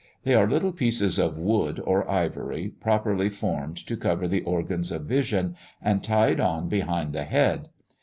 [0.23, 5.03] They are little pieces of wood or ivory, properly formed to cover the organs of
[5.05, 7.69] vision, and tied on behind the head.